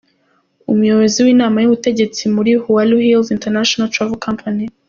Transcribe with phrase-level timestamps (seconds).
[0.71, 4.31] Umuyobozi w’Inama y’Ubutegetsi muri Hualu Hills International Travel Co.